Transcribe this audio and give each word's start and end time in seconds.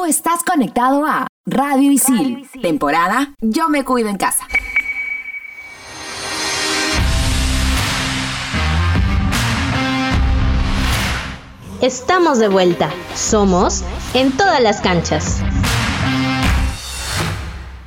Tú 0.00 0.06
estás 0.06 0.42
conectado 0.42 1.04
a 1.04 1.26
Radio 1.44 1.92
Isil, 1.92 2.48
temporada 2.62 3.34
Yo 3.38 3.68
me 3.68 3.84
cuido 3.84 4.08
en 4.08 4.16
casa. 4.16 4.48
Estamos 11.82 12.38
de 12.38 12.48
vuelta. 12.48 12.90
Somos 13.14 13.84
en 14.14 14.34
todas 14.38 14.62
las 14.62 14.80
canchas. 14.80 15.42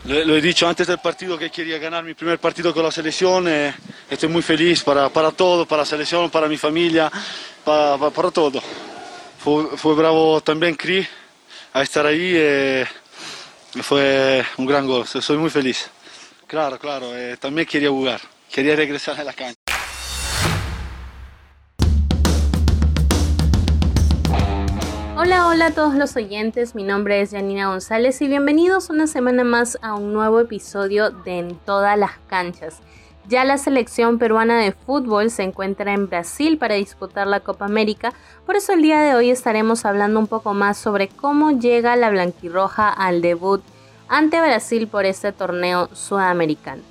Lo, 0.06 0.36
he 0.36 0.42
dicho 0.42 0.68
antes 0.68 0.86
del 0.86 1.00
partido 1.00 1.36
que 1.36 1.50
quería 1.50 1.80
ganar 1.80 2.04
mi 2.04 2.14
primer 2.14 2.38
partido 2.38 2.76
con 2.76 2.84
la 2.84 2.92
selección. 2.92 3.48
Eh, 3.48 3.74
estoy 4.08 4.30
muy 4.30 4.44
feliz 4.44 4.84
para, 4.84 5.10
para, 5.10 5.32
todo, 5.32 5.66
para 5.66 5.82
la 5.82 5.88
selección, 5.88 6.30
para 6.30 6.48
mi 6.48 6.58
familia, 6.58 7.12
para, 7.66 7.98
para, 8.12 8.30
todo. 8.30 8.62
Fue, 9.40 9.76
fue, 9.78 9.96
bravo 9.96 10.42
también 10.42 10.76
Cri 10.76 11.08
a 11.74 11.82
estar 11.82 12.06
ahí. 12.06 12.34
Eh, 12.36 12.86
fue 13.82 14.46
un 14.58 14.66
gran 14.66 14.88
gol. 14.88 15.06
Soy 15.06 15.38
muy 15.38 15.50
feliz. 15.50 15.90
Claro, 16.48 16.78
claro. 16.80 17.16
Eh, 17.18 17.36
también 17.38 17.68
quería 17.68 17.90
jugar. 17.90 18.22
Quería 18.52 18.76
regresar 18.76 19.20
a 19.20 19.24
la 19.24 19.34
cancha. 19.34 19.58
Hola, 25.16 25.48
hola 25.48 25.68
a 25.68 25.72
todos 25.72 25.96
los 25.96 26.16
oyentes, 26.18 26.76
mi 26.76 26.84
nombre 26.84 27.22
es 27.22 27.32
Janina 27.32 27.68
González 27.68 28.22
y 28.22 28.28
bienvenidos 28.28 28.90
una 28.90 29.08
semana 29.08 29.46
más 29.46 29.78
a 29.82 29.94
un 29.94 30.12
nuevo 30.12 30.42
episodio 30.42 31.12
de 31.12 31.40
En 31.40 31.56
todas 31.60 31.98
las 31.98 32.18
canchas. 32.28 32.82
Ya 33.30 33.46
la 33.46 33.58
selección 33.58 34.20
peruana 34.20 34.60
de 34.60 34.74
fútbol 34.74 35.30
se 35.30 35.44
encuentra 35.44 35.94
en 35.94 36.08
Brasil 36.08 36.58
para 36.58 36.76
disputar 36.76 37.26
la 37.26 37.40
Copa 37.40 37.66
América, 37.66 38.14
por 38.46 38.58
eso 38.58 38.74
el 38.74 38.82
día 38.82 39.00
de 39.00 39.16
hoy 39.16 39.30
estaremos 39.30 39.86
hablando 39.86 40.20
un 40.20 40.28
poco 40.28 40.54
más 40.54 40.78
sobre 40.78 41.08
cómo 41.08 41.52
llega 41.52 41.96
la 41.96 42.10
blanquirroja 42.10 42.90
al 42.90 43.22
debut 43.22 43.64
ante 44.10 44.42
Brasil 44.42 44.88
por 44.88 45.06
este 45.06 45.32
torneo 45.32 45.90
sudamericano. 45.94 46.84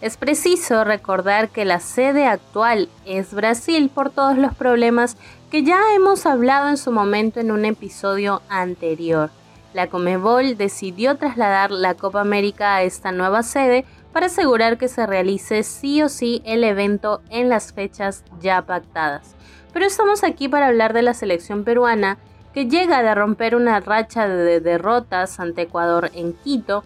Es 0.00 0.16
preciso 0.16 0.84
recordar 0.84 1.48
que 1.48 1.64
la 1.64 1.80
sede 1.80 2.26
actual 2.26 2.88
es 3.04 3.34
Brasil 3.34 3.90
por 3.92 4.10
todos 4.10 4.38
los 4.38 4.54
problemas 4.54 5.16
que 5.50 5.64
ya 5.64 5.80
hemos 5.94 6.26
hablado 6.26 6.68
en 6.68 6.76
su 6.76 6.92
momento 6.92 7.40
en 7.40 7.50
un 7.50 7.64
episodio 7.64 8.40
anterior. 8.48 9.30
La 9.74 9.88
Comebol 9.88 10.56
decidió 10.56 11.16
trasladar 11.16 11.70
la 11.70 11.94
Copa 11.94 12.20
América 12.20 12.76
a 12.76 12.82
esta 12.82 13.10
nueva 13.10 13.42
sede 13.42 13.84
para 14.12 14.26
asegurar 14.26 14.78
que 14.78 14.88
se 14.88 15.06
realice 15.06 15.62
sí 15.62 16.02
o 16.02 16.08
sí 16.08 16.42
el 16.44 16.64
evento 16.64 17.22
en 17.30 17.48
las 17.48 17.72
fechas 17.72 18.24
ya 18.40 18.62
pactadas. 18.62 19.34
Pero 19.72 19.86
estamos 19.86 20.22
aquí 20.22 20.48
para 20.48 20.66
hablar 20.66 20.92
de 20.92 21.02
la 21.02 21.14
selección 21.14 21.64
peruana 21.64 22.18
que 22.52 22.66
llega 22.66 23.02
de 23.02 23.14
romper 23.14 23.56
una 23.56 23.80
racha 23.80 24.28
de 24.28 24.60
derrotas 24.60 25.40
ante 25.40 25.62
Ecuador 25.62 26.10
en 26.14 26.34
Quito 26.34 26.84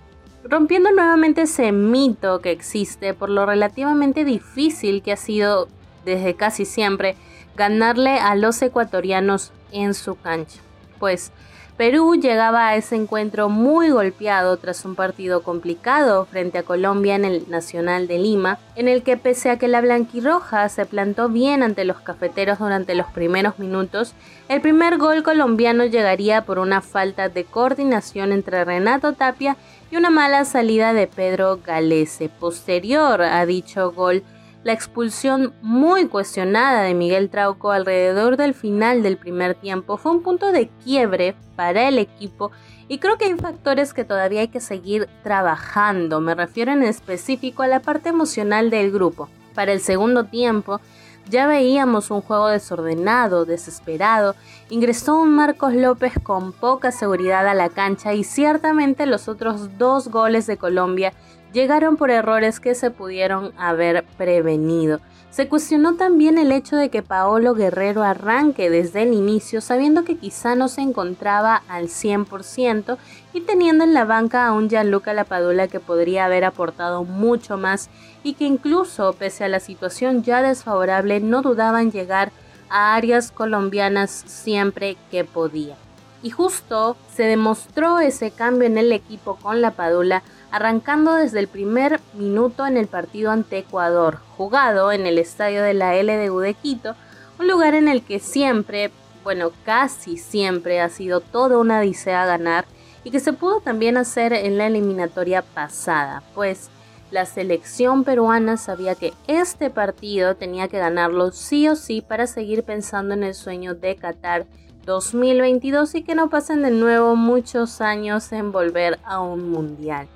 rompiendo 0.48 0.90
nuevamente 0.92 1.42
ese 1.42 1.72
mito 1.72 2.40
que 2.40 2.50
existe 2.50 3.14
por 3.14 3.30
lo 3.30 3.46
relativamente 3.46 4.24
difícil 4.24 5.02
que 5.02 5.12
ha 5.12 5.16
sido 5.16 5.68
desde 6.04 6.34
casi 6.34 6.64
siempre 6.64 7.16
ganarle 7.56 8.18
a 8.18 8.34
los 8.34 8.60
ecuatorianos 8.62 9.52
en 9.72 9.94
su 9.94 10.16
cancha. 10.20 10.60
Pues 10.98 11.32
Perú 11.76 12.14
llegaba 12.14 12.68
a 12.68 12.76
ese 12.76 12.96
encuentro 12.96 13.50
muy 13.50 13.90
golpeado 13.90 14.56
tras 14.56 14.86
un 14.86 14.94
partido 14.94 15.42
complicado 15.42 16.24
frente 16.24 16.56
a 16.56 16.62
Colombia 16.62 17.16
en 17.16 17.26
el 17.26 17.50
Nacional 17.50 18.08
de 18.08 18.18
Lima, 18.18 18.58
en 18.76 18.88
el 18.88 19.02
que 19.02 19.18
pese 19.18 19.50
a 19.50 19.58
que 19.58 19.68
la 19.68 19.82
blanquirroja 19.82 20.70
se 20.70 20.86
plantó 20.86 21.28
bien 21.28 21.62
ante 21.62 21.84
los 21.84 22.00
cafeteros 22.00 22.60
durante 22.60 22.94
los 22.94 23.08
primeros 23.08 23.58
minutos, 23.58 24.14
el 24.48 24.62
primer 24.62 24.96
gol 24.96 25.22
colombiano 25.22 25.84
llegaría 25.84 26.46
por 26.46 26.58
una 26.58 26.80
falta 26.80 27.28
de 27.28 27.44
coordinación 27.44 28.32
entre 28.32 28.64
Renato 28.64 29.12
Tapia 29.12 29.58
y 29.90 29.96
una 29.96 30.08
mala 30.08 30.46
salida 30.46 30.94
de 30.94 31.06
Pedro 31.06 31.60
Galese. 31.62 32.30
Posterior 32.30 33.20
a 33.20 33.44
dicho 33.44 33.92
gol, 33.92 34.22
la 34.64 34.72
expulsión 34.72 35.54
muy 35.62 36.08
cuestionada 36.08 36.82
de 36.82 36.94
Miguel 36.94 37.30
Trauco 37.30 37.70
alrededor 37.70 38.36
del 38.36 38.54
final 38.54 39.02
del 39.02 39.16
primer 39.16 39.54
tiempo 39.54 39.96
fue 39.96 40.12
un 40.12 40.22
punto 40.22 40.52
de 40.52 40.68
quiebre 40.84 41.36
para 41.54 41.88
el 41.88 41.98
equipo 41.98 42.50
y 42.88 42.98
creo 42.98 43.18
que 43.18 43.26
hay 43.26 43.34
factores 43.34 43.92
que 43.92 44.04
todavía 44.04 44.40
hay 44.40 44.48
que 44.48 44.60
seguir 44.60 45.08
trabajando. 45.22 46.20
Me 46.20 46.34
refiero 46.34 46.72
en 46.72 46.82
específico 46.82 47.62
a 47.62 47.66
la 47.66 47.80
parte 47.80 48.10
emocional 48.10 48.70
del 48.70 48.92
grupo. 48.92 49.28
Para 49.54 49.72
el 49.72 49.80
segundo 49.80 50.24
tiempo, 50.24 50.80
ya 51.28 51.48
veíamos 51.48 52.12
un 52.12 52.20
juego 52.20 52.48
desordenado, 52.48 53.44
desesperado. 53.44 54.36
Ingresó 54.70 55.16
un 55.16 55.34
Marcos 55.34 55.74
López 55.74 56.12
con 56.22 56.52
poca 56.52 56.92
seguridad 56.92 57.48
a 57.48 57.54
la 57.54 57.68
cancha 57.68 58.14
y 58.14 58.22
ciertamente 58.22 59.06
los 59.06 59.26
otros 59.26 59.76
dos 59.78 60.08
goles 60.08 60.46
de 60.46 60.56
Colombia 60.56 61.12
llegaron 61.56 61.96
por 61.96 62.10
errores 62.10 62.60
que 62.60 62.74
se 62.74 62.90
pudieron 62.90 63.52
haber 63.56 64.04
prevenido. 64.18 65.00
Se 65.30 65.48
cuestionó 65.48 65.94
también 65.94 66.36
el 66.36 66.52
hecho 66.52 66.76
de 66.76 66.90
que 66.90 67.02
Paolo 67.02 67.54
Guerrero 67.54 68.02
arranque 68.02 68.68
desde 68.68 69.04
el 69.04 69.14
inicio 69.14 69.62
sabiendo 69.62 70.04
que 70.04 70.18
quizá 70.18 70.54
no 70.54 70.68
se 70.68 70.82
encontraba 70.82 71.62
al 71.68 71.88
100% 71.88 72.98
y 73.32 73.40
teniendo 73.40 73.84
en 73.84 73.94
la 73.94 74.04
banca 74.04 74.46
a 74.46 74.52
un 74.52 74.68
Gianluca 74.68 75.14
Lapadula 75.14 75.66
que 75.66 75.80
podría 75.80 76.26
haber 76.26 76.44
aportado 76.44 77.04
mucho 77.04 77.56
más 77.56 77.88
y 78.22 78.34
que 78.34 78.44
incluso 78.44 79.14
pese 79.14 79.44
a 79.44 79.48
la 79.48 79.60
situación 79.60 80.22
ya 80.22 80.42
desfavorable 80.42 81.20
no 81.20 81.40
dudaba 81.40 81.80
en 81.80 81.90
llegar 81.90 82.32
a 82.68 82.94
áreas 82.94 83.30
colombianas 83.30 84.10
siempre 84.26 84.98
que 85.10 85.24
podía. 85.24 85.76
Y 86.22 86.30
justo 86.30 86.96
se 87.14 87.22
demostró 87.22 87.98
ese 87.98 88.30
cambio 88.30 88.66
en 88.66 88.76
el 88.76 88.92
equipo 88.92 89.36
con 89.36 89.62
Lapadula 89.62 90.22
arrancando 90.56 91.14
desde 91.14 91.38
el 91.38 91.48
primer 91.48 92.00
minuto 92.14 92.66
en 92.66 92.78
el 92.78 92.86
partido 92.86 93.30
ante 93.30 93.58
Ecuador, 93.58 94.20
jugado 94.38 94.90
en 94.90 95.06
el 95.06 95.18
estadio 95.18 95.62
de 95.62 95.74
la 95.74 95.94
LDU 96.02 96.38
de 96.38 96.54
Quito, 96.54 96.94
un 97.38 97.46
lugar 97.46 97.74
en 97.74 97.88
el 97.88 98.02
que 98.02 98.20
siempre, 98.20 98.90
bueno, 99.22 99.50
casi 99.66 100.16
siempre 100.16 100.80
ha 100.80 100.88
sido 100.88 101.20
toda 101.20 101.58
una 101.58 101.80
odisea 101.80 102.24
ganar 102.24 102.64
y 103.04 103.10
que 103.10 103.20
se 103.20 103.34
pudo 103.34 103.60
también 103.60 103.98
hacer 103.98 104.32
en 104.32 104.56
la 104.56 104.68
eliminatoria 104.68 105.42
pasada, 105.42 106.22
pues 106.34 106.70
la 107.10 107.26
selección 107.26 108.02
peruana 108.04 108.56
sabía 108.56 108.94
que 108.94 109.12
este 109.26 109.68
partido 109.68 110.36
tenía 110.36 110.68
que 110.68 110.78
ganarlo 110.78 111.32
sí 111.32 111.68
o 111.68 111.76
sí 111.76 112.00
para 112.00 112.26
seguir 112.26 112.62
pensando 112.62 113.12
en 113.12 113.24
el 113.24 113.34
sueño 113.34 113.74
de 113.74 113.94
Qatar 113.96 114.46
2022 114.86 115.96
y 115.96 116.02
que 116.02 116.14
no 116.14 116.30
pasen 116.30 116.62
de 116.62 116.70
nuevo 116.70 117.14
muchos 117.14 117.82
años 117.82 118.32
en 118.32 118.52
volver 118.52 118.98
a 119.04 119.20
un 119.20 119.50
mundial. 119.50 120.08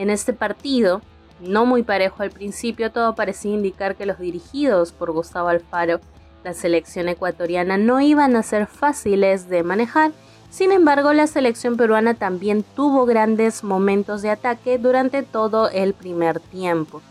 En 0.00 0.08
este 0.08 0.32
partido, 0.32 1.02
no 1.40 1.66
muy 1.66 1.82
parejo 1.82 2.22
al 2.22 2.30
principio, 2.30 2.90
todo 2.90 3.14
parecía 3.14 3.52
indicar 3.52 3.96
que 3.96 4.06
los 4.06 4.18
dirigidos 4.18 4.92
por 4.92 5.12
Gustavo 5.12 5.48
Alfaro, 5.48 6.00
la 6.42 6.54
selección 6.54 7.10
ecuatoriana, 7.10 7.76
no 7.76 8.00
iban 8.00 8.34
a 8.34 8.42
ser 8.42 8.66
fáciles 8.66 9.50
de 9.50 9.62
manejar. 9.62 10.12
Sin 10.48 10.72
embargo, 10.72 11.12
la 11.12 11.26
selección 11.26 11.76
peruana 11.76 12.14
también 12.14 12.64
tuvo 12.74 13.04
grandes 13.04 13.62
momentos 13.62 14.22
de 14.22 14.30
ataque 14.30 14.78
durante 14.78 15.22
todo 15.22 15.68
el 15.68 15.92
primer 15.92 16.40
tiempo. 16.40 17.02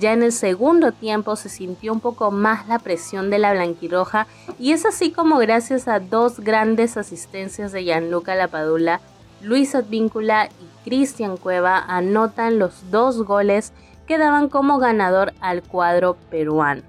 Ya 0.00 0.14
en 0.14 0.22
el 0.22 0.32
segundo 0.32 0.92
tiempo 0.92 1.36
se 1.36 1.50
sintió 1.50 1.92
un 1.92 2.00
poco 2.00 2.30
más 2.30 2.66
la 2.66 2.78
presión 2.78 3.28
de 3.28 3.40
la 3.40 3.52
blanquirroja 3.52 4.26
y 4.58 4.72
es 4.72 4.86
así 4.86 5.10
como 5.12 5.36
gracias 5.36 5.86
a 5.86 6.00
dos 6.00 6.40
grandes 6.40 6.96
asistencias 6.96 7.72
de 7.72 7.84
Gianluca 7.84 8.34
Lapadula, 8.34 9.02
Luis 9.42 9.74
Advíncula 9.74 10.46
y 10.46 10.77
Cristian 10.84 11.36
Cueva 11.36 11.78
anotan 11.78 12.58
los 12.58 12.90
dos 12.90 13.22
goles 13.24 13.72
que 14.06 14.18
daban 14.18 14.48
como 14.48 14.78
ganador 14.78 15.34
al 15.40 15.62
cuadro 15.62 16.16
peruano. 16.30 16.82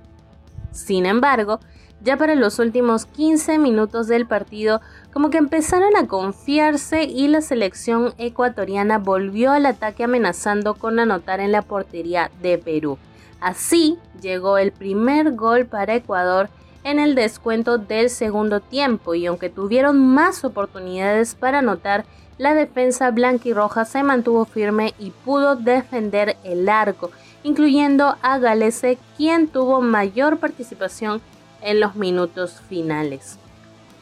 Sin 0.71 1.05
embargo, 1.05 1.59
ya 2.01 2.15
para 2.15 2.35
los 2.35 2.59
últimos 2.59 3.05
15 3.05 3.57
minutos 3.57 4.07
del 4.07 4.25
partido, 4.25 4.79
como 5.11 5.29
que 5.29 5.37
empezaron 5.37 5.95
a 5.97 6.07
confiarse 6.07 7.03
y 7.03 7.27
la 7.27 7.41
selección 7.41 8.13
ecuatoriana 8.17 8.99
volvió 8.99 9.51
al 9.51 9.65
ataque 9.65 10.05
amenazando 10.05 10.75
con 10.75 10.99
anotar 10.99 11.41
en 11.41 11.51
la 11.51 11.61
portería 11.61 12.31
de 12.41 12.57
Perú. 12.57 12.97
Así 13.41 13.97
llegó 14.21 14.57
el 14.57 14.71
primer 14.71 15.35
gol 15.35 15.65
para 15.65 15.95
Ecuador 15.95 16.49
en 16.83 16.99
el 16.99 17.15
descuento 17.15 17.77
del 17.77 18.09
segundo 18.09 18.61
tiempo 18.61 19.13
y 19.13 19.25
aunque 19.25 19.49
tuvieron 19.49 19.99
más 20.13 20.45
oportunidades 20.45 21.35
para 21.35 21.59
anotar, 21.59 22.05
la 22.39 22.55
defensa 22.55 23.11
blanquirroja 23.11 23.85
se 23.85 24.01
mantuvo 24.01 24.45
firme 24.45 24.95
y 24.97 25.11
pudo 25.11 25.57
defender 25.57 26.37
el 26.43 26.69
arco, 26.69 27.11
incluyendo 27.43 28.15
a 28.21 28.39
Galese, 28.39 28.97
quien 29.17 29.49
tuvo 29.49 29.81
mayor 29.81 30.39
participación 30.39 31.21
en 31.61 31.81
los 31.81 31.95
minutos 31.95 32.61
finales. 32.69 33.37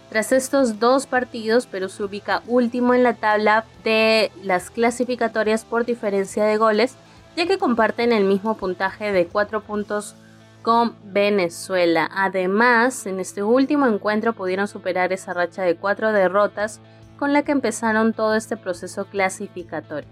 Tras 0.10 0.31
estos 0.31 0.80
dos 0.80 1.07
partidos, 1.07 1.66
Perú 1.66 1.89
se 1.89 2.04
ubica 2.04 2.44
último 2.48 2.94
en 2.94 3.01
la 3.01 3.16
tabla 3.16 3.66
de 3.84 4.31
las 4.44 4.69
clasificatorias 4.69 5.66
por 5.66 5.86
diferencia 5.86 6.45
de 6.45 6.57
goles, 6.57 6.95
ya 7.36 7.48
que 7.48 7.57
comparten 7.57 8.13
el 8.13 8.24
mismo 8.24 8.56
puntaje 8.56 9.12
de 9.12 9.25
4 9.25 9.62
puntos 9.62 10.16
con 10.62 10.95
Venezuela. 11.06 12.07
Además, 12.13 13.07
en 13.07 13.19
este 13.19 13.42
último 13.42 13.88
encuentro 13.88 14.33
pudieron 14.33 14.68
superar 14.68 15.12
esa 15.12 15.33
racha 15.33 15.63
de 15.63 15.75
cuatro 15.75 16.12
derrotas 16.12 16.81
con 17.18 17.34
la 17.34 17.44
que 17.44 17.52
empezaron 17.52 18.14
todo 18.14 18.36
este 18.36 18.58
proceso 18.58 19.06
clasificatorio. 19.06 20.10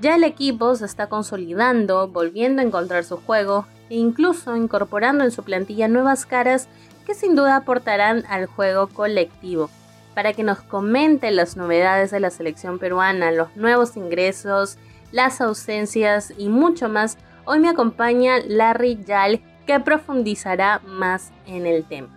Ya 0.00 0.16
el 0.16 0.24
equipo 0.24 0.74
se 0.74 0.84
está 0.84 1.08
consolidando, 1.08 2.08
volviendo 2.08 2.60
a 2.60 2.64
encontrar 2.64 3.04
su 3.04 3.16
juego 3.16 3.66
e 3.88 3.96
incluso 3.96 4.56
incorporando 4.56 5.24
en 5.24 5.30
su 5.30 5.42
plantilla 5.44 5.88
nuevas 5.88 6.26
caras 6.26 6.68
que 7.06 7.14
sin 7.14 7.36
duda 7.36 7.56
aportarán 7.56 8.24
al 8.28 8.46
juego 8.46 8.88
colectivo. 8.88 9.70
Para 10.14 10.32
que 10.32 10.42
nos 10.42 10.60
comente 10.60 11.30
las 11.30 11.56
novedades 11.56 12.10
de 12.10 12.20
la 12.20 12.30
selección 12.30 12.78
peruana, 12.78 13.30
los 13.30 13.56
nuevos 13.56 13.96
ingresos, 13.96 14.78
las 15.12 15.40
ausencias 15.40 16.32
y 16.36 16.48
mucho 16.48 16.88
más, 16.88 17.18
hoy 17.44 17.60
me 17.60 17.68
acompaña 17.68 18.38
Larry 18.46 19.02
Yal, 19.04 19.40
que 19.66 19.80
profundizará 19.80 20.80
más 20.86 21.32
en 21.46 21.66
el 21.66 21.84
tema. 21.84 22.13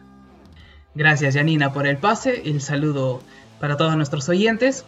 Gracias 0.98 1.36
Janina 1.36 1.74
por 1.74 1.86
el 1.86 1.98
pase, 1.98 2.42
el 2.46 2.60
saludo 2.60 3.22
para 3.60 3.78
todos 3.78 3.96
nuestros 3.96 4.28
oyentes 4.30 4.84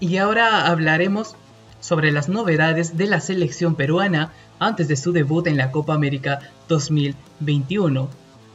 y 0.00 0.16
ahora 0.16 0.66
hablaremos 0.66 1.36
sobre 1.80 2.12
las 2.12 2.30
novedades 2.30 2.96
de 2.96 3.06
la 3.06 3.20
selección 3.20 3.74
peruana 3.74 4.32
antes 4.58 4.88
de 4.88 4.96
su 4.96 5.12
debut 5.12 5.46
en 5.48 5.58
la 5.58 5.70
Copa 5.70 5.92
América 5.92 6.38
2021. 6.66 8.08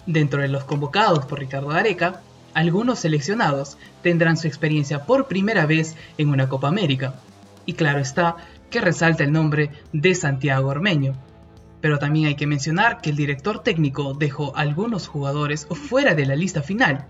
Dentro 0.08 0.42
de 0.42 0.48
los 0.48 0.64
convocados 0.64 1.28
por 1.28 1.38
Ricardo 1.38 1.70
Areca, 1.70 2.22
algunos 2.56 2.98
seleccionados 2.98 3.78
tendrán 4.02 4.36
su 4.36 4.48
experiencia 4.48 5.04
por 5.04 5.28
primera 5.28 5.68
vez 5.68 5.96
en 6.18 6.30
una 6.30 6.50
Copa 6.50 6.70
América. 6.70 7.14
Y 7.68 7.74
claro 7.74 8.00
está 8.00 8.38
que 8.72 8.82
resalta 8.82 9.24
el 9.24 9.32
nombre 9.32 9.70
de 9.94 10.16
Santiago 10.16 10.70
Ormeño. 10.70 11.14
Pero 11.82 12.00
también 12.00 12.28
hay 12.28 12.36
que 12.36 12.48
mencionar 12.48 13.02
que 13.02 13.12
el 13.12 13.16
director 13.16 13.62
técnico 13.62 14.14
dejó 14.14 14.56
algunos 14.56 15.08
jugadores 15.08 15.68
fuera 15.68 16.16
de 16.16 16.26
la 16.26 16.36
lista 16.36 16.62
final. 16.62 17.06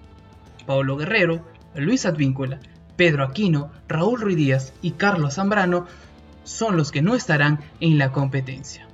Paulo 0.65 0.97
Guerrero, 0.97 1.45
Luis 1.75 2.05
Advíncula, 2.05 2.59
Pedro 2.95 3.23
Aquino, 3.23 3.71
Raúl 3.87 4.21
Ruiz 4.21 4.37
Díaz 4.37 4.73
y 4.81 4.91
Carlos 4.91 5.35
Zambrano 5.35 5.85
son 6.43 6.77
los 6.77 6.91
que 6.91 7.01
no 7.01 7.15
estarán 7.15 7.59
en 7.79 7.97
la 7.97 8.11
competencia. 8.11 8.87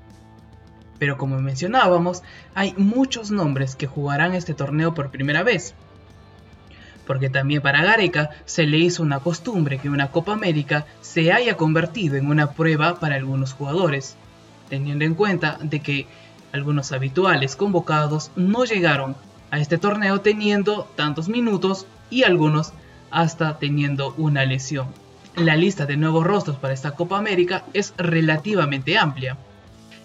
Pero 0.98 1.18
como 1.18 1.40
mencionábamos, 1.40 2.24
hay 2.54 2.74
muchos 2.78 3.32
nombres 3.32 3.76
que 3.76 3.88
jugarán 3.88 4.34
este 4.34 4.54
torneo 4.54 4.94
por 4.94 5.12
primera 5.12 5.44
vez. 5.44 5.74
Porque 7.08 7.30
también 7.30 7.62
para 7.62 7.84
Gareca 7.84 8.30
se 8.46 8.66
le 8.66 8.78
hizo 8.78 9.04
una 9.04 9.20
costumbre 9.20 9.80
que 9.80 9.90
una 9.90 10.12
Copa 10.12 10.34
América 10.34 10.86
se 11.02 11.34
haya 11.34 11.58
convertido 11.58 12.16
en 12.16 12.28
una 12.28 12.52
prueba 12.52 13.00
para 13.00 13.16
algunos 13.16 13.54
jugadores, 13.54 14.16
teniendo 14.72 15.06
en 15.06 15.14
cuenta 15.14 15.60
de 15.62 15.82
que 15.82 16.08
algunos 16.52 16.92
habituales 16.92 17.56
convocados 17.56 18.32
no 18.36 18.66
llegaron 18.66 19.16
a 19.52 19.60
este 19.60 19.78
torneo 19.78 20.22
teniendo 20.22 20.90
tantos 20.96 21.30
minutos 21.30 21.86
y 22.10 22.24
algunos 22.24 22.74
hasta 23.12 23.60
teniendo 23.60 24.16
una 24.18 24.46
lesión 24.46 24.88
la 25.36 25.56
lista 25.56 25.86
de 25.86 25.98
nuevos 25.98 26.26
rostros 26.26 26.58
para 26.58 26.74
esta 26.74 26.92
Copa 26.92 27.18
América 27.18 27.64
es 27.74 27.94
relativamente 27.98 28.98
amplia. 28.98 29.38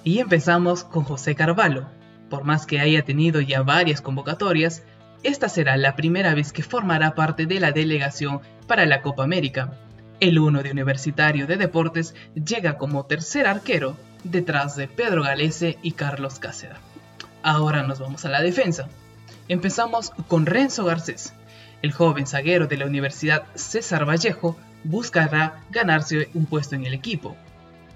Y 0.04 0.20
empezamos 0.20 0.84
con 0.84 1.04
José 1.04 1.34
Carvalho. 1.34 1.86
Por 2.30 2.44
más 2.44 2.66
que 2.66 2.80
haya 2.80 3.02
tenido 3.02 3.40
ya 3.40 3.62
varias 3.62 4.00
convocatorias, 4.00 4.84
esta 5.22 5.48
será 5.48 5.76
la 5.76 5.96
primera 5.96 6.34
vez 6.34 6.52
que 6.52 6.62
formará 6.62 7.14
parte 7.14 7.46
de 7.46 7.58
la 7.58 7.72
delegación 7.72 8.40
para 8.66 8.86
la 8.86 9.02
Copa 9.02 9.24
América. 9.24 9.72
El 10.20 10.38
uno 10.38 10.62
de 10.62 10.70
Universitario 10.70 11.46
de 11.46 11.56
Deportes 11.56 12.14
llega 12.34 12.78
como 12.78 13.06
tercer 13.06 13.46
arquero, 13.46 13.96
detrás 14.24 14.76
de 14.76 14.88
Pedro 14.88 15.22
Galese 15.22 15.78
y 15.82 15.92
Carlos 15.92 16.38
Cáceres. 16.38 16.78
Ahora 17.42 17.82
nos 17.82 18.00
vamos 18.00 18.24
a 18.24 18.28
la 18.28 18.42
defensa. 18.42 18.88
Empezamos 19.48 20.10
con 20.28 20.46
Renzo 20.46 20.84
Garcés. 20.84 21.32
El 21.82 21.92
joven 21.92 22.26
zaguero 22.26 22.66
de 22.66 22.76
la 22.76 22.86
Universidad 22.86 23.44
César 23.54 24.08
Vallejo 24.08 24.56
buscará 24.84 25.62
ganarse 25.70 26.28
un 26.34 26.46
puesto 26.46 26.74
en 26.74 26.84
el 26.84 26.94
equipo. 26.94 27.36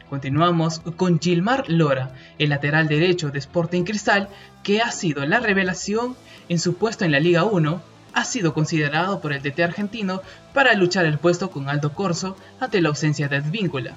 Continuamos 0.08 0.80
con 0.96 1.20
Gilmar 1.20 1.68
Lora, 1.68 2.14
el 2.38 2.50
lateral 2.50 2.88
derecho 2.88 3.30
de 3.30 3.38
Sporting 3.38 3.84
Cristal, 3.84 4.28
que 4.62 4.82
ha 4.82 4.90
sido 4.90 5.24
la 5.24 5.40
revelación 5.40 6.16
en 6.48 6.58
su 6.58 6.74
puesto 6.74 7.04
en 7.04 7.12
la 7.12 7.20
Liga 7.20 7.44
1, 7.44 7.80
ha 8.12 8.24
sido 8.24 8.52
considerado 8.52 9.20
por 9.20 9.32
el 9.32 9.42
DT 9.42 9.60
argentino 9.60 10.20
para 10.52 10.74
luchar 10.74 11.06
el 11.06 11.18
puesto 11.18 11.50
con 11.50 11.68
Aldo 11.68 11.92
Corso 11.92 12.36
ante 12.58 12.80
la 12.80 12.88
ausencia 12.88 13.28
de 13.28 13.36
Advíncula. 13.36 13.94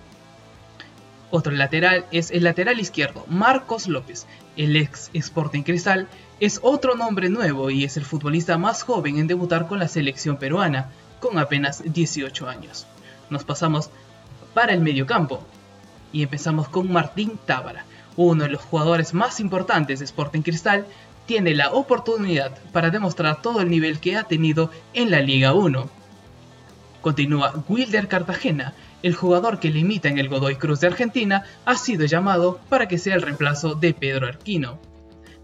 Otro 1.35 1.51
lateral 1.51 2.06
es 2.12 2.30
el 2.30 2.44
lateral 2.44 2.80
izquierdo, 2.80 3.25
Marcos 3.27 3.88
López, 3.88 4.27
el 4.56 4.75
ex 4.75 5.09
Sporting 5.13 5.63
Cristal, 5.63 6.07
es 6.39 6.59
otro 6.62 6.94
nombre 6.94 7.27
nuevo 7.27 7.71
y 7.71 7.85
es 7.85 7.97
el 7.97 8.06
futbolista 8.06 8.59
más 8.59 8.83
joven 8.83 9.18
en 9.18 9.25
debutar 9.25 9.68
con 9.68 9.80
la 9.80 9.88
selección 9.88 10.38
peruana, 10.38 10.91
con 11.19 11.39
apenas 11.39 11.81
18 11.91 12.47
años. 12.47 12.85
Nos 13.31 13.45
pasamos 13.45 13.89
para 14.53 14.74
el 14.74 14.81
mediocampo 14.81 15.44
y 16.12 16.21
empezamos 16.21 16.69
con 16.69 16.94
Martín 16.94 17.39
Tábara, 17.47 17.83
uno 18.15 18.44
de 18.44 18.51
los 18.51 18.62
jugadores 18.62 19.15
más 19.15 19.39
importantes 19.39 19.97
de 19.97 20.06
Sporting 20.06 20.44
Cristal, 20.44 20.86
tiene 21.25 21.56
la 21.56 21.71
oportunidad 21.71 22.56
para 22.71 22.91
demostrar 22.91 23.41
todo 23.41 23.62
el 23.62 23.71
nivel 23.71 24.00
que 24.00 24.18
ha 24.18 24.25
tenido 24.25 24.69
en 24.94 25.09
la 25.09 25.21
Liga 25.21 25.53
1. 25.53 26.02
Continúa 27.03 27.63
Wilder 27.69 28.07
Cartagena, 28.07 28.73
el 29.03 29.13
jugador 29.13 29.59
que 29.59 29.69
limita 29.69 30.09
en 30.09 30.17
el 30.17 30.29
Godoy 30.29 30.55
Cruz 30.55 30.79
de 30.79 30.88
Argentina, 30.88 31.44
ha 31.65 31.75
sido 31.75 32.07
llamado 32.07 32.59
para 32.69 32.88
que 32.88 32.97
sea 32.97 33.13
el 33.13 33.21
reemplazo 33.21 33.75
de 33.75 33.94
Pedro 33.94 34.25
Arquino 34.25 34.79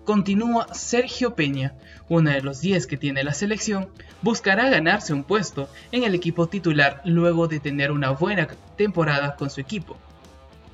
continúa 0.09 0.73
Sergio 0.73 1.35
Peña, 1.35 1.75
uno 2.07 2.31
de 2.31 2.41
los 2.41 2.61
10 2.61 2.87
que 2.87 2.97
tiene 2.97 3.23
la 3.23 3.31
selección, 3.31 3.89
buscará 4.23 4.67
ganarse 4.67 5.13
un 5.13 5.23
puesto 5.23 5.69
en 5.91 6.03
el 6.03 6.15
equipo 6.15 6.47
titular 6.47 7.03
luego 7.05 7.47
de 7.47 7.59
tener 7.59 7.91
una 7.91 8.09
buena 8.09 8.47
temporada 8.75 9.35
con 9.35 9.51
su 9.51 9.61
equipo. 9.61 9.97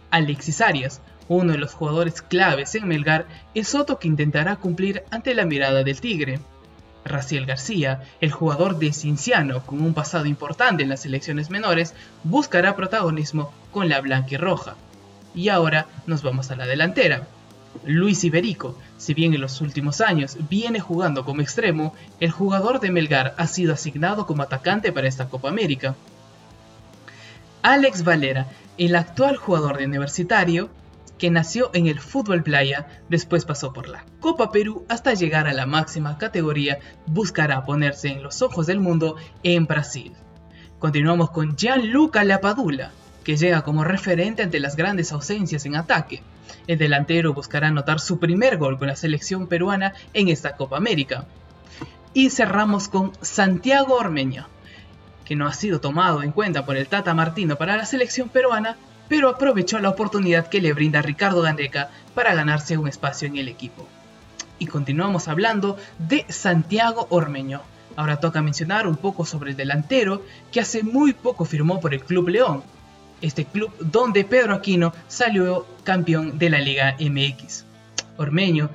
Alexis 0.10 0.62
Arias, 0.62 1.02
uno 1.28 1.52
de 1.52 1.58
los 1.58 1.74
jugadores 1.74 2.22
claves 2.22 2.76
en 2.76 2.88
Melgar, 2.88 3.26
es 3.54 3.76
otro 3.76 4.00
que 4.00 4.08
intentará 4.08 4.56
cumplir 4.56 5.04
ante 5.12 5.36
la 5.36 5.44
mirada 5.44 5.84
del 5.84 6.00
Tigre. 6.00 6.40
Raciel 7.06 7.46
García, 7.46 8.04
el 8.20 8.32
jugador 8.32 8.80
de 8.80 8.92
Cinciano 8.92 9.66
con 9.66 9.82
un 9.82 9.94
pasado 9.94 10.26
importante 10.26 10.84
en 10.84 10.90
las 10.90 11.02
selecciones 11.02 11.50
menores, 11.52 11.94
buscará 12.24 12.76
protagonismo 12.76 13.54
con 13.72 13.88
la 13.88 14.02
blanca 14.02 14.30
y 14.32 14.38
roja. 14.38 14.76
Y 15.36 15.50
ahora 15.50 15.86
nos 16.08 16.24
vamos 16.24 16.50
a 16.50 16.56
la 16.56 16.66
delantera. 16.66 17.28
Luis 17.86 18.24
Iberico, 18.24 18.78
si 18.98 19.14
bien 19.14 19.34
en 19.34 19.42
los 19.42 19.62
últimos 19.62 20.02
años 20.02 20.38
viene 20.50 20.80
jugando 20.80 21.26
como 21.26 21.42
extremo, 21.42 21.94
el 22.20 22.32
jugador 22.32 22.80
de 22.80 22.90
Melgar 22.90 23.36
ha 23.38 23.48
sido 23.48 23.74
asignado 23.74 24.26
como 24.26 24.44
atacante 24.44 24.92
para 24.92 25.08
esta 25.08 25.30
Copa 25.30 25.50
América. 25.50 25.96
Alex 27.62 28.04
Valera, 28.04 28.48
el 28.78 28.96
actual 28.96 29.38
jugador 29.38 29.78
de 29.78 29.86
Universitario, 29.86 30.70
que 31.18 31.30
nació 31.30 31.72
en 31.74 31.88
el 31.88 32.00
fútbol 32.00 32.44
playa, 32.44 32.88
después 33.10 33.46
pasó 33.46 33.74
por 33.74 33.88
la 33.88 34.06
Copa 34.20 34.52
Perú 34.52 34.86
hasta 34.90 35.14
llegar 35.14 35.48
a 35.48 35.54
la 35.54 35.66
máxima 35.66 36.18
categoría, 36.18 36.80
buscará 37.06 37.66
ponerse 37.66 38.10
en 38.10 38.24
los 38.24 38.42
ojos 38.42 38.68
del 38.68 38.80
mundo 38.80 39.16
en 39.44 39.66
Brasil. 39.66 40.14
Continuamos 40.80 41.32
con 41.32 41.56
Gianluca 41.56 42.24
Lapadula, 42.24 42.92
que 43.24 43.38
llega 43.38 43.64
como 43.64 43.84
referente 43.84 44.44
ante 44.44 44.60
las 44.60 44.76
grandes 44.76 45.12
ausencias 45.12 45.66
en 45.66 45.76
ataque. 45.76 46.22
El 46.68 46.78
delantero 46.78 47.34
buscará 47.34 47.68
anotar 47.68 48.00
su 48.00 48.20
primer 48.20 48.58
gol 48.58 48.78
con 48.78 48.88
la 48.88 48.96
selección 48.96 49.48
peruana 49.48 49.94
en 50.14 50.28
esta 50.28 50.56
Copa 50.56 50.78
América. 50.78 51.26
Y 52.14 52.30
cerramos 52.30 52.88
con 52.88 53.14
Santiago 53.22 53.96
Ormeño, 53.96 54.48
que 55.26 55.36
no 55.36 55.48
ha 55.48 55.54
sido 55.54 55.82
tomado 55.82 56.22
en 56.24 56.32
cuenta 56.32 56.66
por 56.66 56.78
el 56.78 56.88
Tata 56.88 57.14
Martino 57.14 57.56
para 57.56 57.78
la 57.78 57.86
selección 57.86 58.30
peruana, 58.30 58.78
pero 59.08 59.30
aprovechó 59.30 59.80
la 59.80 59.90
oportunidad 59.90 60.48
que 60.48 60.62
le 60.62 60.74
brinda 60.74 61.02
Ricardo 61.02 61.42
Gandeca 61.42 61.90
para 62.14 62.34
ganarse 62.34 62.78
un 62.78 62.88
espacio 62.88 63.28
en 63.28 63.38
el 63.38 63.48
equipo. 63.48 63.88
Y 64.60 64.68
continuamos 64.68 65.28
hablando 65.28 65.78
de 66.00 66.26
Santiago 66.30 67.08
Ormeño. 67.10 67.62
Ahora 67.96 68.20
toca 68.20 68.42
mencionar 68.42 68.88
un 68.88 68.98
poco 68.98 69.26
sobre 69.26 69.52
el 69.52 69.58
delantero 69.58 70.24
que 70.52 70.60
hace 70.60 70.84
muy 70.84 71.14
poco 71.14 71.46
firmó 71.46 71.80
por 71.80 71.94
el 71.94 72.04
Club 72.04 72.30
León, 72.30 72.64
este 73.22 73.46
club 73.46 73.72
donde 73.80 74.24
Pedro 74.26 74.54
Aquino 74.54 74.94
salió 75.08 75.66
campeón 75.84 76.38
de 76.38 76.50
la 76.50 76.60
Liga 76.60 76.96
MX. 77.00 77.66
Ormeño 78.18 78.70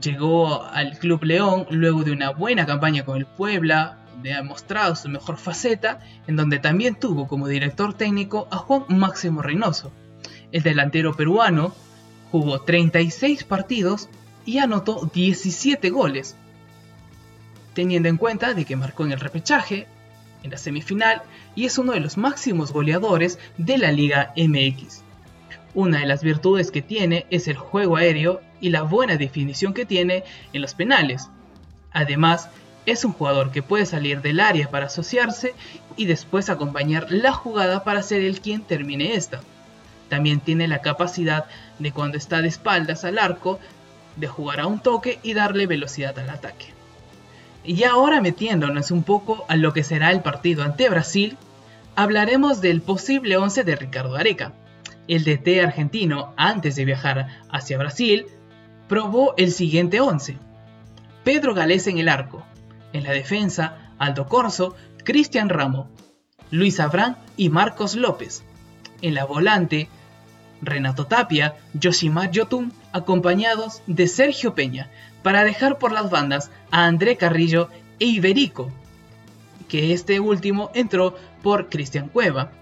llegó 0.00 0.64
al 0.64 0.98
Club 0.98 1.24
León 1.24 1.66
luego 1.70 2.02
de 2.02 2.12
una 2.12 2.30
buena 2.30 2.66
campaña 2.66 3.04
con 3.04 3.18
el 3.18 3.26
Puebla, 3.26 3.98
ha 4.34 4.42
mostrado 4.42 4.94
su 4.96 5.08
mejor 5.08 5.36
faceta, 5.36 6.00
en 6.26 6.36
donde 6.36 6.58
también 6.58 6.94
tuvo 6.94 7.28
como 7.28 7.48
director 7.48 7.94
técnico 7.94 8.48
a 8.50 8.56
Juan 8.56 8.84
Máximo 8.88 9.42
Reynoso. 9.42 9.92
El 10.52 10.62
delantero 10.62 11.14
peruano 11.14 11.74
jugó 12.30 12.60
36 12.62 13.44
partidos 13.44 14.08
y 14.44 14.58
anotó 14.58 15.10
17 15.12 15.90
goles, 15.90 16.36
teniendo 17.74 18.08
en 18.08 18.16
cuenta 18.16 18.54
de 18.54 18.64
que 18.64 18.76
marcó 18.76 19.04
en 19.04 19.12
el 19.12 19.20
repechaje, 19.20 19.86
en 20.42 20.50
la 20.50 20.58
semifinal 20.58 21.22
y 21.54 21.66
es 21.66 21.78
uno 21.78 21.92
de 21.92 22.00
los 22.00 22.16
máximos 22.16 22.72
goleadores 22.72 23.38
de 23.58 23.78
la 23.78 23.92
Liga 23.92 24.32
MX. 24.36 25.02
Una 25.74 26.00
de 26.00 26.06
las 26.06 26.22
virtudes 26.22 26.70
que 26.70 26.82
tiene 26.82 27.26
es 27.30 27.48
el 27.48 27.56
juego 27.56 27.96
aéreo 27.96 28.40
y 28.60 28.70
la 28.70 28.82
buena 28.82 29.16
definición 29.16 29.72
que 29.72 29.86
tiene 29.86 30.24
en 30.52 30.60
los 30.60 30.74
penales. 30.74 31.30
Además, 31.92 32.50
Es 32.84 33.04
un 33.04 33.12
jugador 33.12 33.52
que 33.52 33.62
puede 33.62 33.86
salir 33.86 34.22
del 34.22 34.40
área 34.40 34.68
para 34.70 34.86
asociarse 34.86 35.54
y 35.96 36.06
después 36.06 36.50
acompañar 36.50 37.06
la 37.10 37.32
jugada 37.32 37.84
para 37.84 38.02
ser 38.02 38.22
el 38.22 38.40
quien 38.40 38.62
termine 38.62 39.14
esta. 39.14 39.40
También 40.08 40.40
tiene 40.40 40.66
la 40.66 40.82
capacidad 40.82 41.46
de 41.78 41.92
cuando 41.92 42.18
está 42.18 42.42
de 42.42 42.48
espaldas 42.48 43.04
al 43.04 43.18
arco, 43.18 43.60
de 44.16 44.26
jugar 44.26 44.60
a 44.60 44.66
un 44.66 44.80
toque 44.80 45.20
y 45.22 45.34
darle 45.34 45.66
velocidad 45.66 46.18
al 46.18 46.30
ataque. 46.30 46.66
Y 47.64 47.84
ahora 47.84 48.20
metiéndonos 48.20 48.90
un 48.90 49.04
poco 49.04 49.44
a 49.48 49.56
lo 49.56 49.72
que 49.72 49.84
será 49.84 50.10
el 50.10 50.20
partido 50.20 50.64
ante 50.64 50.88
Brasil, 50.88 51.38
hablaremos 51.94 52.60
del 52.60 52.82
posible 52.82 53.36
11 53.36 53.62
de 53.62 53.76
Ricardo 53.76 54.16
Areca. 54.16 54.52
El 55.06 55.24
DT 55.24 55.62
argentino, 55.62 56.32
antes 56.36 56.74
de 56.74 56.84
viajar 56.84 57.28
hacia 57.50 57.78
Brasil, 57.78 58.26
probó 58.88 59.34
el 59.36 59.52
siguiente 59.52 60.00
11. 60.00 60.36
Pedro 61.24 61.54
Galés 61.54 61.86
en 61.86 61.98
el 61.98 62.08
arco. 62.08 62.44
En 62.92 63.04
la 63.04 63.12
defensa, 63.12 63.92
Aldo 63.98 64.26
Corso, 64.26 64.76
Cristian 65.04 65.48
Ramo, 65.48 65.88
Luis 66.50 66.80
Abrán 66.80 67.16
y 67.36 67.48
Marcos 67.48 67.96
López. 67.96 68.44
En 69.00 69.14
la 69.14 69.24
volante, 69.24 69.88
Renato 70.60 71.06
Tapia, 71.06 71.56
Yoshimar 71.74 72.30
Yotun, 72.30 72.72
acompañados 72.92 73.82
de 73.86 74.06
Sergio 74.06 74.54
Peña, 74.54 74.90
para 75.22 75.44
dejar 75.44 75.78
por 75.78 75.92
las 75.92 76.10
bandas 76.10 76.50
a 76.70 76.86
André 76.86 77.16
Carrillo 77.16 77.68
e 77.98 78.06
Iberico, 78.06 78.70
que 79.68 79.92
este 79.92 80.20
último 80.20 80.70
entró 80.74 81.16
por 81.42 81.68
Cristian 81.68 82.08
Cueva. 82.08 82.52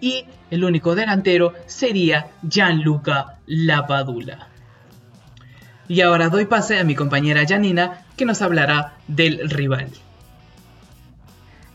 Y 0.00 0.26
el 0.50 0.64
único 0.64 0.94
delantero 0.94 1.54
sería 1.66 2.30
Gianluca 2.42 3.38
Lapadula. 3.46 4.49
Y 5.90 6.02
ahora 6.02 6.28
doy 6.28 6.44
pase 6.44 6.78
a 6.78 6.84
mi 6.84 6.94
compañera 6.94 7.42
Janina, 7.44 8.04
que 8.16 8.24
nos 8.24 8.42
hablará 8.42 8.92
del 9.08 9.50
rival. 9.50 9.88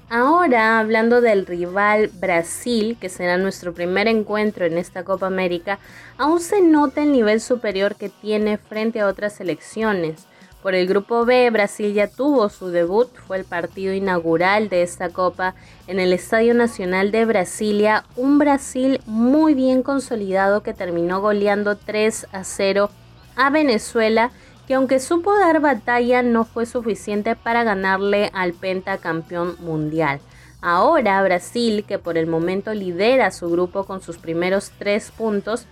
Ahora, 0.10 0.80
hablando 0.80 1.20
del 1.20 1.46
rival 1.46 2.10
Brasil, 2.14 2.96
que 3.02 3.10
será 3.10 3.38
nuestro 3.38 3.74
primer 3.74 4.08
encuentro 4.08 4.64
en 4.64 4.78
esta 4.78 5.04
Copa 5.04 5.28
América, 5.28 5.80
aún 6.18 6.40
se 6.40 6.62
nota 6.62 7.04
el 7.04 7.12
nivel 7.12 7.42
superior 7.42 7.98
que 7.98 8.08
tiene 8.08 8.58
frente 8.58 9.02
a 9.02 9.08
otras 9.08 9.36
selecciones. 9.36 10.28
Por 10.64 10.76
el 10.76 10.88
grupo 10.88 11.26
B, 11.26 11.50
Brasil 11.50 11.94
ya 11.94 12.08
tuvo 12.08 12.48
su 12.48 12.70
debut, 12.70 13.10
fue 13.28 13.36
el 13.36 13.44
partido 13.44 13.94
inaugural 13.94 14.70
de 14.70 14.82
esta 14.82 15.10
Copa 15.10 15.56
en 15.88 16.00
el 16.00 16.14
Estadio 16.14 16.54
Nacional 16.54 17.12
de 17.12 17.26
Brasilia, 17.26 18.06
un 18.16 18.38
Brasil 18.38 19.02
muy 19.06 19.56
bien 19.56 19.84
consolidado 19.84 20.64
que 20.64 20.74
terminó 20.74 21.20
goleando 21.20 21.76
3 21.76 22.28
a 22.32 22.46
0 22.46 22.90
a 23.36 23.50
Venezuela 23.50 24.32
que 24.68 24.74
aunque 24.74 25.00
supo 25.00 25.38
dar 25.38 25.60
batalla 25.60 26.24
no 26.24 26.44
fue 26.44 26.66
suficiente 26.66 27.36
para 27.36 27.64
ganarle 27.64 28.32
al 28.34 28.54
pentacampeón 28.54 29.56
mundial. 29.60 30.20
Ahora 30.62 31.22
Brasil, 31.22 31.86
que 31.88 32.00
por 32.00 32.18
el 32.18 32.26
momento 32.26 32.74
lidera 32.74 33.30
su 33.30 33.50
grupo 33.50 33.84
con 33.84 34.02
sus 34.02 34.18
primeros 34.18 34.72
tres 34.80 35.12
puntos, 35.12 35.68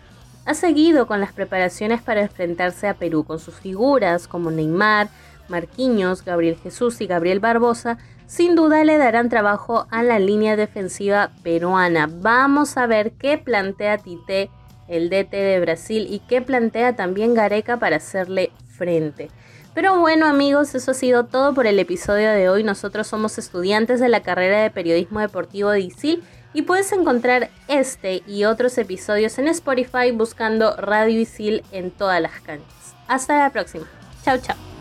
ha 0.46 0.53
seguido 0.53 1.08
con 1.08 1.20
las 1.20 1.32
preparaciones 1.32 2.01
para 2.01 2.22
enfrentarse 2.22 2.88
a 2.88 2.93
Perú 2.93 3.24
con 3.24 3.39
sus 3.39 3.55
figuras 3.55 4.27
como 4.27 4.51
Neymar, 4.51 5.10
Marquinhos, 5.48 6.24
Gabriel 6.24 6.58
Jesús 6.62 7.01
y 7.01 7.08
Gabriel 7.08 7.39
Barbosa, 7.39 7.98
sin 8.27 8.55
duda 8.55 8.84
le 8.84 8.98
darán 8.98 9.29
trabajo 9.29 9.88
a 9.89 10.03
la 10.03 10.20
línea 10.20 10.55
defensiva 10.55 11.32
peruana. 11.43 12.10
Vamos 12.12 12.77
a 12.77 12.88
ver 12.88 13.13
qué 13.13 13.38
plantea 13.38 13.98
Tite, 13.98 14.50
el 14.87 15.09
DT 15.09 15.31
de 15.31 15.59
Brasil, 15.59 16.07
y 16.09 16.19
qué 16.19 16.41
plantea 16.41 16.95
también 16.95 17.33
Gareca 17.33 17.77
para 17.77 17.97
hacerle 17.97 18.51
frente. 18.67 19.29
Pero 19.73 19.99
bueno 19.99 20.27
amigos, 20.27 20.75
eso 20.75 20.91
ha 20.91 20.93
sido 20.93 21.25
todo 21.25 21.53
por 21.53 21.65
el 21.65 21.79
episodio 21.79 22.29
de 22.31 22.47
hoy. 22.47 22.63
Nosotros 22.63 23.07
somos 23.07 23.37
estudiantes 23.39 23.99
de 23.99 24.09
la 24.09 24.21
carrera 24.21 24.61
de 24.61 24.69
periodismo 24.69 25.19
deportivo 25.19 25.71
de 25.71 25.81
ISIL 25.81 26.23
y 26.53 26.61
puedes 26.61 26.91
encontrar 26.91 27.49
este 27.67 28.21
y 28.27 28.43
otros 28.43 28.77
episodios 28.77 29.39
en 29.39 29.47
Spotify 29.47 30.11
buscando 30.11 30.75
Radio 30.75 31.19
ISIL 31.19 31.63
en 31.71 31.89
todas 31.89 32.21
las 32.21 32.39
canchas. 32.41 32.95
Hasta 33.07 33.39
la 33.39 33.49
próxima. 33.49 33.87
Chao, 34.23 34.37
chao. 34.37 34.73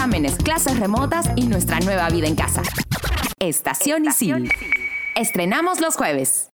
Exámenes, 0.00 0.36
clases 0.36 0.80
remotas 0.80 1.28
y 1.36 1.46
nuestra 1.46 1.78
nueva 1.80 2.08
vida 2.08 2.26
en 2.26 2.34
casa. 2.34 2.62
Estación 3.38 4.06
Isil. 4.06 4.50
Estrenamos 5.14 5.82
los 5.82 5.94
jueves. 5.94 6.49